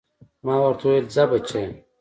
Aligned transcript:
ما 0.45 0.55
ورته 0.61 0.83
وويل 0.85 1.05
ځه 1.15 1.23
بچيه. 1.31 1.67